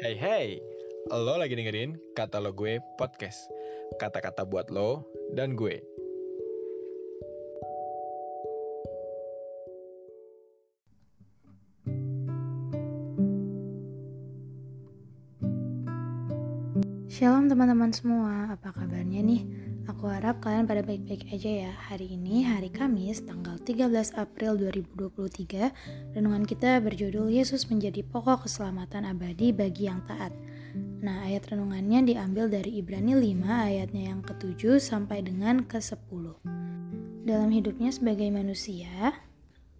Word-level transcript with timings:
Hey 0.00 0.16
hey, 0.16 0.48
lo 1.12 1.36
lagi 1.36 1.52
dengerin 1.52 1.92
kata 2.16 2.40
lo 2.40 2.56
gue 2.56 2.80
podcast. 2.96 3.36
Kata-kata 4.00 4.48
buat 4.48 4.72
lo 4.72 5.04
dan 5.36 5.52
gue. 5.52 5.76
Shalom 17.12 17.52
teman-teman 17.52 17.92
semua, 17.92 18.56
apa 18.56 18.72
kabarnya 18.72 19.20
nih? 19.20 19.44
Aku 19.88 20.12
harap 20.12 20.44
kalian 20.44 20.68
pada 20.68 20.84
baik-baik 20.84 21.32
aja 21.32 21.70
ya. 21.70 21.72
Hari 21.88 22.12
ini 22.12 22.44
hari 22.44 22.68
Kamis, 22.68 23.24
tanggal 23.24 23.56
13 23.56 24.12
April 24.20 24.60
2023. 24.60 25.72
Renungan 26.12 26.44
kita 26.44 26.84
berjudul 26.84 27.32
Yesus 27.32 27.64
menjadi 27.72 28.04
pokok 28.04 28.44
keselamatan 28.44 29.08
abadi 29.08 29.56
bagi 29.56 29.88
yang 29.88 30.04
taat. 30.04 30.36
Nah, 31.00 31.24
ayat 31.24 31.48
renungannya 31.48 32.12
diambil 32.12 32.52
dari 32.52 32.76
Ibrani 32.76 33.16
5 33.16 33.72
ayatnya 33.72 34.12
yang 34.12 34.20
ke-7 34.20 34.76
sampai 34.76 35.24
dengan 35.24 35.64
ke-10. 35.64 36.44
Dalam 37.24 37.48
hidupnya 37.48 37.88
sebagai 37.88 38.28
manusia, 38.28 39.16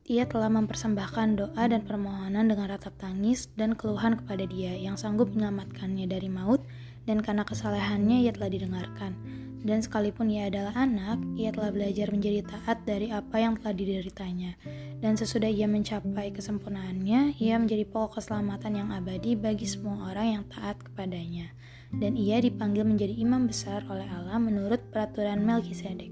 ia 0.09 0.25
telah 0.25 0.49
mempersembahkan 0.49 1.29
doa 1.37 1.65
dan 1.69 1.85
permohonan 1.85 2.49
dengan 2.49 2.73
ratap 2.73 2.97
tangis 2.97 3.53
dan 3.55 3.77
keluhan 3.77 4.17
kepada 4.17 4.49
Dia 4.49 4.75
yang 4.81 4.97
sanggup 4.97 5.29
menyelamatkannya 5.37 6.09
dari 6.09 6.27
maut 6.33 6.65
dan 7.05 7.21
karena 7.21 7.47
kesalehannya 7.47 8.25
ia 8.25 8.33
telah 8.33 8.51
didengarkan. 8.51 9.13
Dan 9.61 9.85
sekalipun 9.85 10.33
ia 10.33 10.49
adalah 10.49 10.73
anak, 10.73 11.21
ia 11.37 11.53
telah 11.53 11.69
belajar 11.69 12.09
menjadi 12.09 12.41
taat 12.49 12.81
dari 12.89 13.13
apa 13.13 13.37
yang 13.37 13.61
telah 13.61 13.77
dideritanya. 13.77 14.57
Dan 15.05 15.21
sesudah 15.21 15.53
ia 15.53 15.69
mencapai 15.69 16.33
kesempurnaannya, 16.33 17.37
ia 17.37 17.55
menjadi 17.61 17.85
pokok 17.85 18.21
keselamatan 18.21 18.73
yang 18.81 18.89
abadi 18.89 19.37
bagi 19.37 19.69
semua 19.69 20.09
orang 20.09 20.41
yang 20.41 20.45
taat 20.49 20.81
kepadanya. 20.81 21.53
Dan 21.93 22.17
ia 22.17 22.41
dipanggil 22.41 22.89
menjadi 22.89 23.13
imam 23.21 23.45
besar 23.45 23.85
oleh 23.91 24.09
Allah 24.09 24.41
menurut 24.41 24.81
peraturan 24.89 25.45
Melkisedek. 25.45 26.09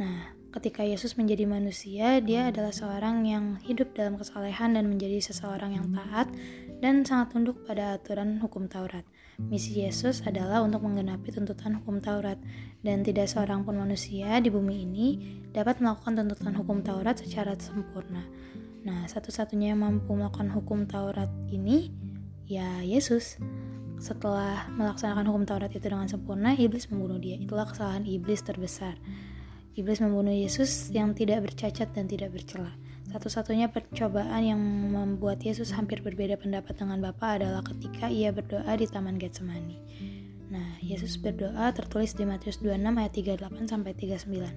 Nah, 0.00 0.32
ketika 0.56 0.80
Yesus 0.80 1.20
menjadi 1.20 1.44
manusia, 1.44 2.24
dia 2.24 2.48
adalah 2.48 2.72
seorang 2.72 3.28
yang 3.28 3.44
hidup 3.64 3.92
dalam 3.92 4.16
kesalehan 4.16 4.76
dan 4.78 4.88
menjadi 4.88 5.20
seseorang 5.20 5.76
yang 5.76 5.92
taat 5.92 6.32
dan 6.80 7.04
sangat 7.04 7.36
tunduk 7.36 7.62
pada 7.68 8.00
aturan 8.00 8.40
hukum 8.40 8.64
Taurat. 8.70 9.04
Misi 9.40 9.80
Yesus 9.80 10.20
adalah 10.28 10.60
untuk 10.60 10.84
menggenapi 10.84 11.32
tuntutan 11.32 11.80
hukum 11.80 12.04
Taurat, 12.04 12.36
dan 12.84 13.00
tidak 13.00 13.32
seorang 13.32 13.64
pun 13.64 13.80
manusia 13.80 14.36
di 14.44 14.52
bumi 14.52 14.84
ini 14.84 15.06
dapat 15.56 15.80
melakukan 15.80 16.20
tuntutan 16.20 16.52
hukum 16.52 16.84
Taurat 16.84 17.16
secara 17.16 17.56
sempurna. 17.56 18.20
Nah, 18.82 19.08
satu-satunya 19.08 19.72
yang 19.72 19.80
mampu 19.80 20.12
melakukan 20.12 20.52
hukum 20.52 20.84
Taurat 20.84 21.30
ini 21.48 21.88
ya 22.44 22.84
Yesus. 22.84 23.40
Setelah 24.02 24.66
melaksanakan 24.74 25.24
hukum 25.30 25.44
Taurat 25.46 25.70
itu 25.70 25.86
dengan 25.86 26.10
sempurna, 26.10 26.52
iblis 26.58 26.90
membunuh 26.90 27.22
dia. 27.22 27.38
Itulah 27.38 27.70
kesalahan 27.70 28.02
iblis 28.02 28.42
terbesar. 28.42 28.98
Iblis 29.78 30.02
membunuh 30.04 30.34
Yesus 30.34 30.90
yang 30.90 31.14
tidak 31.16 31.48
bercacat 31.48 31.94
dan 31.94 32.10
tidak 32.10 32.34
bercela. 32.34 32.74
Satu-satunya 33.12 33.68
percobaan 33.68 34.40
yang 34.40 34.56
membuat 34.88 35.44
Yesus 35.44 35.76
hampir 35.76 36.00
berbeda 36.00 36.40
pendapat 36.40 36.80
dengan 36.80 36.96
Bapa 37.04 37.36
adalah 37.36 37.60
ketika 37.60 38.08
ia 38.08 38.32
berdoa 38.32 38.72
di 38.72 38.88
Taman 38.88 39.20
Getsemani. 39.20 39.76
Nah, 40.48 40.80
Yesus 40.80 41.20
berdoa 41.20 41.68
tertulis 41.76 42.16
di 42.16 42.24
Matius 42.24 42.64
26 42.64 42.96
ayat 42.96 43.12
38 43.12 43.68
sampai 43.68 43.92
39. 43.92 44.56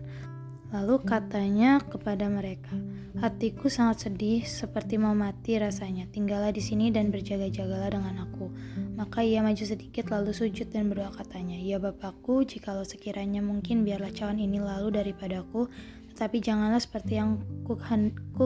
Lalu 0.72 0.96
katanya 1.08 1.84
kepada 1.84 2.28
mereka, 2.32 2.76
"Hatiku 3.20 3.72
sangat 3.72 4.08
sedih 4.08 4.44
seperti 4.44 5.00
mau 5.00 5.16
mati 5.16 5.56
rasanya. 5.56 6.08
Tinggallah 6.12 6.52
di 6.52 6.60
sini 6.60 6.92
dan 6.92 7.12
berjaga-jagalah 7.12 7.92
dengan 7.92 8.24
aku." 8.24 8.52
Maka 8.96 9.24
ia 9.24 9.40
maju 9.40 9.62
sedikit 9.62 10.12
lalu 10.12 10.36
sujud 10.36 10.72
dan 10.72 10.92
berdoa 10.92 11.12
katanya, 11.16 11.56
"Ya 11.56 11.80
Bapakku, 11.80 12.44
jikalau 12.44 12.84
sekiranya 12.84 13.40
mungkin 13.40 13.88
biarlah 13.88 14.12
cawan 14.12 14.40
ini 14.42 14.60
lalu 14.60 14.96
daripadaku, 14.96 15.72
tetapi 16.16 16.40
janganlah 16.40 16.80
seperti 16.80 17.20
yang 17.20 17.44
ku 17.68 17.76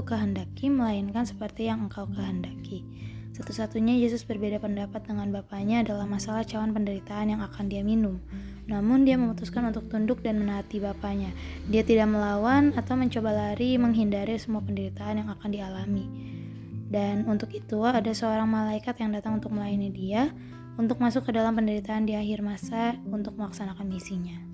kehendaki, 0.02 0.74
melainkan 0.74 1.22
seperti 1.30 1.69
yang 1.69 1.85
engkau 1.85 2.09
kehendaki. 2.09 2.81
Satu-satunya 3.38 3.94
Yesus 3.94 4.25
berbeda 4.25 4.57
pendapat 4.57 5.06
dengan 5.06 5.30
Bapaknya 5.30 5.85
adalah 5.85 6.09
masalah 6.09 6.41
cawan 6.44 6.74
penderitaan 6.74 7.38
yang 7.38 7.46
akan 7.46 7.69
dia 7.69 7.85
minum. 7.85 8.18
Namun 8.66 9.06
dia 9.06 9.22
memutuskan 9.22 9.69
untuk 9.69 9.85
tunduk 9.85 10.25
dan 10.25 10.41
menaati 10.41 10.81
Bapaknya. 10.81 11.30
Dia 11.69 11.85
tidak 11.85 12.09
melawan 12.09 12.74
atau 12.74 12.97
mencoba 12.97 13.31
lari 13.31 13.78
menghindari 13.78 14.34
semua 14.41 14.66
penderitaan 14.66 15.22
yang 15.22 15.30
akan 15.30 15.50
dialami. 15.53 16.09
Dan 16.90 17.30
untuk 17.30 17.53
itu 17.53 17.86
ada 17.86 18.09
seorang 18.09 18.50
malaikat 18.50 18.97
yang 18.97 19.13
datang 19.13 19.38
untuk 19.38 19.53
melayani 19.53 19.94
dia, 19.94 20.34
untuk 20.81 20.97
masuk 20.97 21.30
ke 21.30 21.31
dalam 21.38 21.53
penderitaan 21.53 22.09
di 22.09 22.18
akhir 22.18 22.41
masa 22.41 22.97
untuk 23.06 23.38
melaksanakan 23.38 23.86
misinya. 23.86 24.49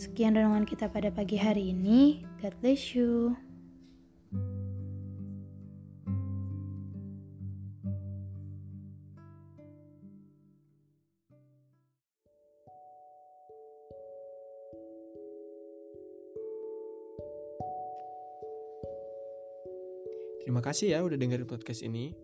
Sekian 0.00 0.32
renungan 0.32 0.64
kita 0.64 0.88
pada 0.88 1.12
pagi 1.12 1.36
hari 1.36 1.76
ini. 1.76 2.24
God 2.40 2.56
bless 2.64 2.96
you. 2.96 3.36
Terima 20.40 20.64
kasih 20.64 20.96
ya 20.96 21.04
udah 21.04 21.20
dengerin 21.20 21.44
podcast 21.44 21.84
ini. 21.84 22.16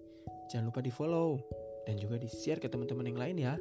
Jangan 0.49 0.73
lupa 0.73 0.81
di 0.81 0.89
follow 0.89 1.45
dan 1.85 2.01
juga 2.01 2.17
di 2.17 2.33
share 2.33 2.57
ke 2.57 2.73
teman-teman 2.73 3.05
yang 3.05 3.21
lain 3.21 3.37
ya. 3.37 3.55